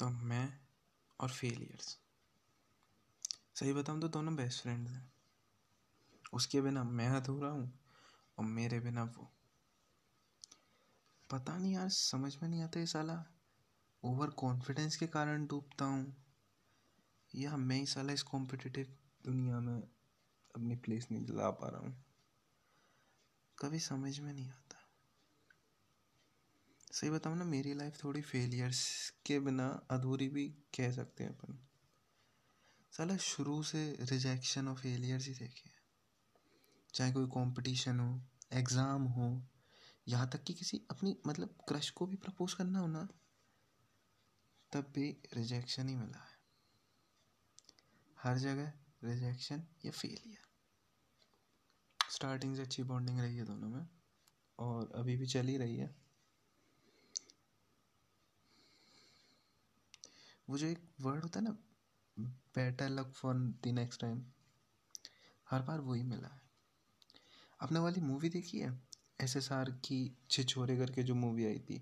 [0.00, 0.58] तो मैं
[1.20, 1.98] और फेलियर्स
[3.54, 5.12] सही बताऊँ तो दोनों बेस्ट फ्रेंड्स हैं।
[6.32, 7.80] उसके बिना मैं अधूरा हूँ
[8.38, 9.32] और मेरे बिना वो।
[11.30, 13.24] पता नहीं यार, समझ में नहीं आता ये साला।
[14.04, 16.16] ओवर कॉन्फिडेंस के कारण डूबता हूँ।
[17.34, 19.82] या मैं ही साला इस कॉम्पिटिटिव दुनिया में
[20.54, 22.04] अपनी प्लेस नहीं दिला पा रहा हूँ।
[23.58, 24.69] कभी समझ में नहीं आता।
[26.90, 28.78] सही बताऊँ ना, मेरी लाइफ थोड़ी फेलियर्स
[29.26, 31.58] के बिना अधूरी भी कह सकते हैं अपन।
[32.92, 35.70] साला शुरू से रिजेक्शन और फेलियर्स ही देखे
[36.94, 38.08] चाहे कोई कंपटीशन हो
[38.52, 39.28] एग्ज़ाम हो,
[40.06, 43.06] यहाँ तक कि किसी अपनी मतलब क्रश को भी प्रपोज करना हो ना,
[44.72, 46.38] तब भी रिजेक्शन ही मिला है।
[48.18, 48.72] हर जगह
[49.04, 50.48] रिजेक्शन या फेलियर
[52.00, 53.86] स्टार्टिंग से अच्छी बॉन्डिंग रही है दोनों में,
[54.58, 55.94] और अभी भी चल ही रही है।
[60.50, 61.50] वो जो एक वर्ड होता है ना
[62.54, 64.22] better luck for the next time
[65.50, 66.40] हर बार वही मिला है।
[67.60, 68.70] आपने वाली मूवी देखी है?
[69.20, 69.98] एस एस आर की
[70.30, 71.78] छिछोरे करके जो मूवी आई थी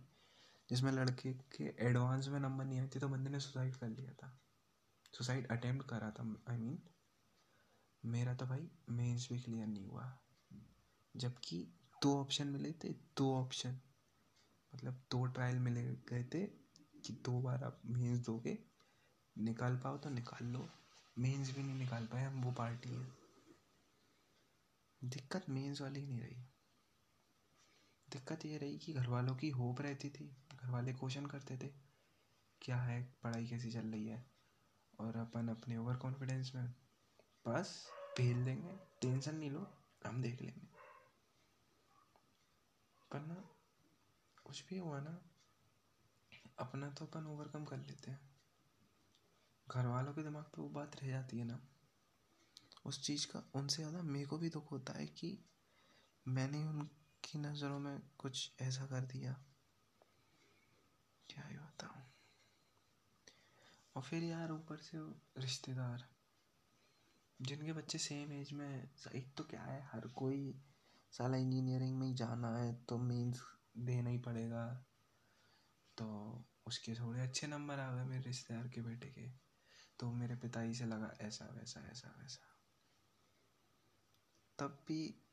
[0.68, 4.12] जिसमें लड़के के एडवांस में नंबर नहीं आए थे तो बंदे ने सुसाइड कर लिया
[4.12, 4.30] था।
[5.12, 6.88] सुसाइड अटेम्प्ट करा था आई I मीन mean,
[8.04, 10.18] मेरा तो भाई मेंस भी क्लियर नहीं हुआ।
[11.14, 11.66] जबकि
[12.02, 13.80] दो ऑप्शन मिले थे दो ऑप्शन
[14.72, 16.67] मतलब दो ट्रायल मिले गए थे
[17.06, 18.58] कि दो बार आप मेंस दोगे,
[19.38, 20.68] निकाल पाओ तो निकाल लो।
[21.18, 23.18] मेंस भी नहीं निकाल पाए, हम वो पार्टी है।
[25.04, 26.36] दिक्कत मेंस वाली नहीं रही।
[28.08, 31.68] दिक्कत ये रही कि घर वालों की होप रहती थी। घर वाले क्वेश्चन करते थे,
[32.62, 34.30] क्या है, पढ़ाई कैसी चल रही है?
[35.00, 36.74] और अपन अपने ओवर कॉन्फिडेंस में,
[37.48, 39.72] बस भेज देंगे टेंशन नहीं लो,
[40.06, 40.68] हम देख लेंगे।
[43.10, 43.34] पर ना,
[44.44, 45.37] कुछ भी हुआ ना
[46.58, 48.20] अपना तो अपन ओवरकम कर लेते हैं।
[49.66, 51.58] घर वालों के दिमाग पे वो बात रह जाती है ना।
[52.86, 55.38] उस चीज़ का, उनसे ज़्यादा मेरे को भी दुख होता है कि
[56.26, 59.36] मैंने उनकी नज़रों में कुछ ऐसा कर दिया।
[61.28, 62.02] क्या ही बताऊँ।
[63.96, 64.98] और फिर यार ऊपर से
[65.40, 66.04] रिश्तेदार,
[67.40, 68.68] जिनके बच्चे सेम एज में
[69.14, 70.54] एक तो क्या है, हर कोई
[71.12, 73.42] साला इंजीनियरिंग में ही जाना है तो मीन्स
[73.78, 74.64] देना ही पड़ेगा।
[75.98, 79.28] तो उसके थोड़े अच्छे नंबर आ गए मेरे रिश्तेदार के बेटे के।
[79.98, 82.54] तो मेरे पिताजी से लगा, ऐसा, वैसा ऐसा, वैसा।
[84.58, 85.24] तब भी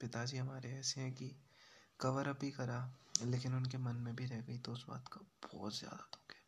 [0.00, 1.36] पिताजी हमारे ऐसे हैं कि
[2.00, 5.20] कवर अप ही करा, लेकिन उनके मन में भी रह गई तो उस बात का
[5.52, 6.42] बहुत ज़्यादा दुख है।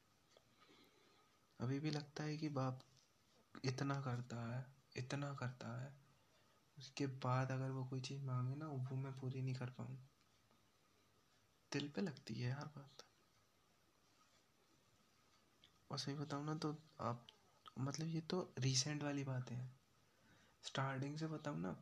[1.61, 2.81] अभी भी लगता है कि बाप
[3.65, 4.67] इतना करता है,
[4.97, 5.93] इतना करता है,
[6.79, 9.99] उसके बाद अगर वो कोई चीज़ मांगे ना, वो मैं पूरी नहीं कर पाऊँ
[11.73, 13.03] दिल पे लगती है यार बात।
[15.91, 17.27] और सही बताऊँ ना तो आप
[17.79, 19.71] मतलब ये तो रिसेंट वाली बातें हैं।
[20.65, 21.77] स्टार्टिंग से बताऊँ ना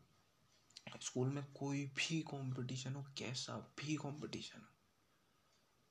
[1.01, 4.67] स्कूल में कोई भी कंपटीशन हो, कैसा भी कंपटीशन हो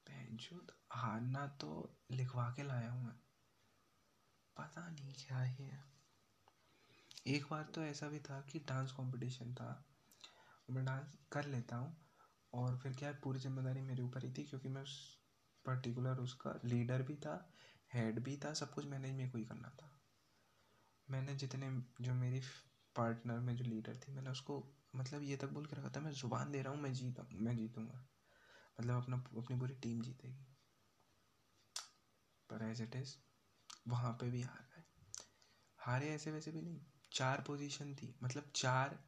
[0.06, 3.16] बेंचुद हारना तो लिखवा के लाया हूँ मैं।
[4.58, 5.88] पता नहीं क्या है
[7.28, 9.86] एक बार तो ऐसा भी था कि डांस कंपटीशन था।
[10.70, 11.96] मैं डांस कर लेता हूँ
[12.54, 15.20] और फिर क्या है, पूरी ज़िम्मेदारी मेरे ऊपर ही थी क्योंकि मैं उस
[15.66, 17.54] पर्टिकुलर उसका लीडर भी था
[17.94, 20.00] हेड भी था, सब कुछ मैनेज मेरे को ही करना था।
[21.10, 21.70] मैंने जितने
[22.02, 22.40] जो मेरी
[22.96, 26.12] पार्टनर में जो लीडर थी, मैंने उसको मतलब ये तक बोल के रखा था, मैं
[26.12, 28.08] ज़ुबान दे रहा हूँ, मैं जीता, मैं जीतूँगा।
[28.82, 30.56] मतलब अपना, अपनी पूरी टीम जीतेगी।
[32.50, 33.16] पर एज इट इज़
[33.88, 34.84] वहाँ पे भी हार गए।
[35.78, 36.82] हारे ऐसे वैसे भी नहीं,
[37.14, 39.00] चार पोजीशन थी। मतलब चार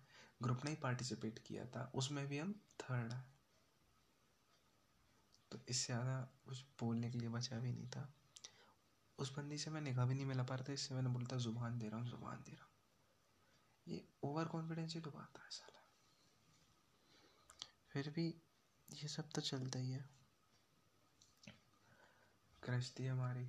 [0.43, 3.30] ग्रुप ने ही पार्टिसिपेट किया था, उसमें भी हम थर्ड तो
[5.69, 8.13] इससे ज़्यादा कुछ बोलने के लिए बचा भी नहीं था।
[9.19, 11.77] उस बंदी से मैं निगाह भी नहीं मिला पा रहा था, इससे मैंने बोलता ज़ुबान
[11.79, 12.71] दे रहा हूँ, ज़ुबान दे रहा हूँ।
[13.87, 15.79] ये ओवर कॉन्फिडेंस ही डुबाता है साला।
[17.89, 18.27] फिर भी
[18.89, 20.09] ये सब तो चलता ही है।
[22.63, 23.45] क्रश थी हमारी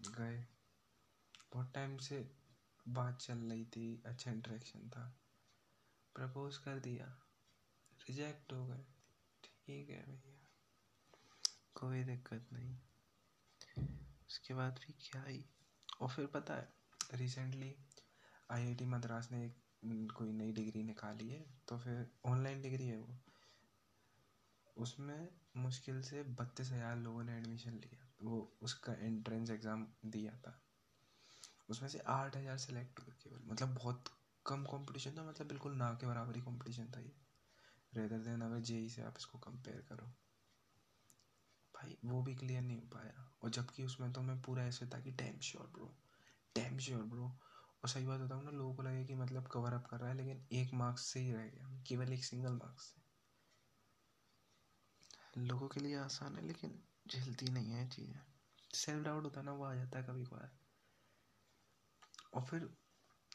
[0.00, 0.46] गए।
[1.52, 2.34] बहुत टाइम से
[2.88, 5.18] बात चल रही थी अच्छा इंटरेक्शन था।
[6.14, 7.06] प्रपोज कर दिया
[8.00, 8.84] रिजेक्ट हो गए।
[9.42, 10.37] ठीक है भैया।
[11.78, 12.76] कोई दिक्कत नहीं।
[14.28, 15.44] उसके बाद भी क्या ही।
[16.00, 16.68] और फिर पता है
[17.14, 17.74] रिसेंटली
[18.50, 23.18] आईआईटी मद्रास ने एक कोई नई डिग्री निकाली है तो फिर ऑनलाइन डिग्री है वो।
[24.76, 30.58] उसमें मुश्किल से बत्तीस हज़ार लोगों ने एडमिशन लिया। वो उसका एंट्रेंस एग्ज़ाम दिया था।
[31.68, 34.08] उसमें से आठ हज़ार सेलेक्ट हुए केवल। मतलब बहुत
[34.46, 37.14] कम कंपटीशन था मतलब बिल्कुल ना के बराबर ही कंपटीशन था ये।
[37.92, 40.12] रेदर देन अगर जेई से आप इसको कंपेयर करो।
[41.78, 45.00] भाई, वो भी क्लियर नहीं हो पाया। और जबकि उसमें तो मैं पूरा ऐसे था
[45.00, 45.96] कि damn sure bro
[46.56, 47.24] damn sure bro
[47.82, 50.16] और सही बात बताऊँ ना, लोगों को लगे कि मतलब कवर अप कर रहा है,
[50.16, 53.08] लेकिन एक मार्क्स से ही रह गया। केवल एक सिंगल मार्क्स से।
[55.40, 58.20] लोगों के लिए आसान है, लेकिन झेलती नहीं है चीज़ें।
[58.74, 60.58] सेल्फ डाउट होता ना, वो आ जाता है कभी कभार।
[62.34, 62.76] और फिर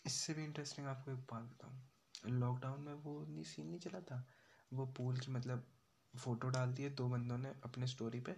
[0.06, 1.92] इससे भी इंटरेस्टिंग आपको एक बात बताऊँ।
[2.32, 4.28] लॉकडाउन में वो नहीं सीन नहीं चला था?
[4.74, 5.73] वो पूल की मतलब
[6.14, 8.36] फ़ोटो डाल दिए दो बंदों ने अपने स्टोरी पे।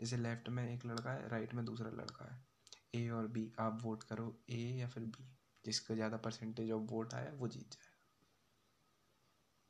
[0.00, 2.44] जैसे लेफ़्ट में एक लड़का है राइट में दूसरा लड़का है।
[2.94, 5.28] ए और बी आप वोट करो ए या फिर बी
[5.64, 7.94] जिसका ज़्यादा परसेंटेज ऑफ़ वोट आया, वो जीत जाएगा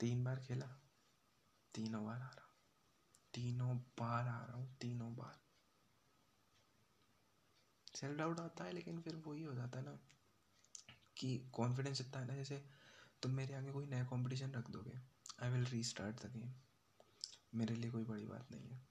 [0.01, 0.67] तीन बार खेला।
[1.75, 2.53] तीनों बार आ रहा
[3.35, 5.41] तीनों बार आ रहा हूँ, तीनों बार।
[7.97, 9.99] सेल्फ डाउट आता है, लेकिन फिर वही हो जाता है ना
[11.17, 12.63] कि कॉन्फिडेंस इतना है ना, जैसे
[13.23, 14.99] तुम मेरे आगे कोई नया कंपटीशन रख दोगे
[15.43, 16.53] I will restart the game
[17.55, 18.87] मेरे लिए कोई बड़ी बात नहीं है।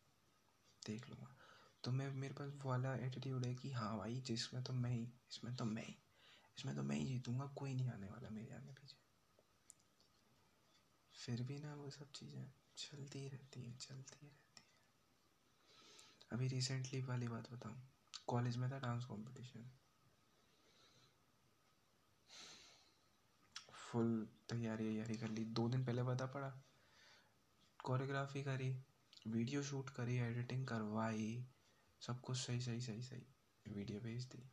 [0.86, 1.36] देख लूँगा।
[1.84, 5.56] तो मैं, मेरे पास वाला एटीट्यूड है कि हाँ भाई, जिसमें तो मैं ही, इसमें
[5.56, 5.98] तो मैं ही,
[6.57, 8.98] इसमें तो मैं ही जीतूँगा, कोई नहीं आने वाला मेरे आगे पीछे।
[11.16, 14.66] फिर भी ना वो सब चीज़ें चलती रहती हैं, चलती रहती हैं।
[16.31, 17.90] अभी रिसेंटली वाली बात बताऊँ।
[18.28, 19.72] कॉलेज में था डांस कंपटीशन
[23.74, 26.63] फुल तैयारी वैयारी कर ली। दो दिन पहले पता पड़ा?
[27.85, 28.83] कोरियोग्राफी करी,
[29.27, 31.47] वीडियो शूट करी, एडिटिंग करवाई,
[32.01, 33.27] सब कुछ सही सही सही सही,
[33.67, 34.51] वीडियो भेज दी।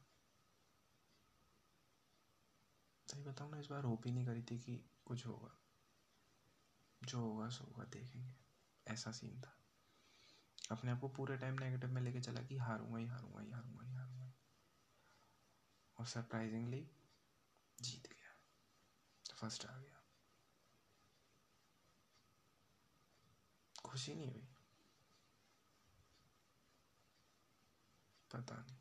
[3.08, 5.58] सही बताऊँ ना, इस बार होप ही नहीं करी थी कि कुछ होगा।
[7.04, 8.34] जो होगा, सो होगा, देखेंगे।
[8.86, 9.58] ऐसा सीन था।
[10.70, 13.84] अपने आप को पूरे टाइम नेगेटिव में लेके चला कि हारूँगा ही हारूँगा ही हारूँगा
[13.84, 14.32] ही हारूँगा
[15.98, 16.90] और सरप्राइजिंगली
[17.82, 18.40] जीत गया।
[19.34, 19.91] फ़र्स्ट आ गया।
[23.92, 24.48] खुशी नहीं हुई।
[28.34, 28.76] पता नहीं।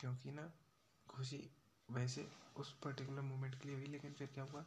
[0.00, 0.52] क्योंकि ना,
[1.08, 1.50] खुशी
[1.90, 4.64] वैसे उस पर्टिकुलर मोमेंट के लिए हुई, लेकिन फिर क्या हुआ?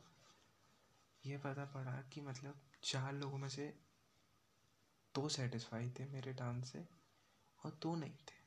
[1.25, 3.80] ये पता पड़ा कि मतलब चार लोगों में से
[5.16, 6.88] दो सेटिस्फाई थे मेरे डांस से
[7.66, 8.44] और दो नहीं थे।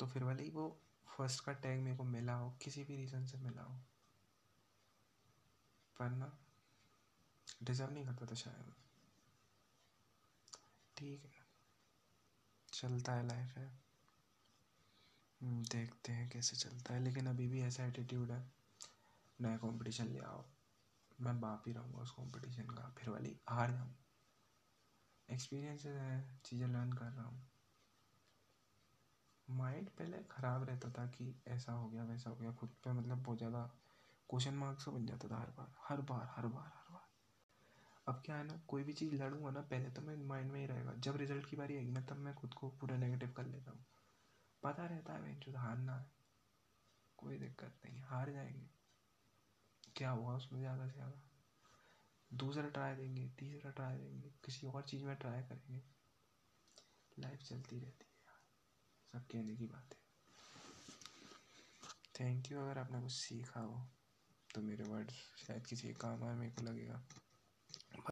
[0.00, 0.80] तो फिर वाले ही वो
[1.18, 3.74] फ़र्स्ट का टैग मेरे को मिला हो, किसी भी रीज़न से मिला हो,
[5.98, 6.38] पर ना
[7.60, 8.72] डिज़र्व नहीं करता था शायद।
[10.96, 11.48] ठीक है।
[12.68, 13.68] चलता है लाइफ है।
[15.40, 18.40] हम्म, देखते हैं कैसे चलता है। लेकिन अभी भी ऐसा एटीट्यूड है
[19.38, 20.44] नया कंपटीशन ले आओ।
[21.18, 23.94] मैं बाप ही रहूँगा उस कंपटीशन का फिर वाली हार जाऊँ।
[25.28, 27.50] एक्सपीरियंस है चीज़ें लर्न कर रहा हूँ।
[29.48, 33.22] माइंड पहले ख़राब रहता था कि ऐसा हो गया वैसा हो गया। खुद पे मतलब
[33.22, 33.62] बहुत ज़्यादा
[34.30, 36.79] क्वेश्चन मार्क्स बन जाता था हर बार हर बार हर बार।
[38.30, 40.92] क्या है ना, कोई भी चीज़ लड़ूँगा ना, पहले तो मैं माइंड में ही रहेगा।
[40.94, 43.84] जब रिज़ल्ट की बारी आएगी ना, तब मैं खुद को पूरा नेगेटिव कर लेता हूँ।
[44.62, 46.06] पता रहता है जो हारना है,
[47.18, 48.68] कोई दिक्कत नहीं, हार जाएँगे।
[49.96, 51.20] क्या हुआ उसमें ज़्यादा से ज़्यादा?
[52.34, 55.82] दूसरा ट्राई देंगे, तीसरा ट्राई देंगे, किसी और चीज़ में ट्राई करेंगे।
[57.18, 58.40] लाइफ चलती रहती है यार,
[59.12, 59.98] सब कहने की बात है।
[62.20, 63.86] थैंक यू अगर आपने कुछ सीखा हो
[64.54, 65.14] तो मेरे वर्ड्स
[65.46, 67.02] शायद किसी काम आए मेरे को लगेगा।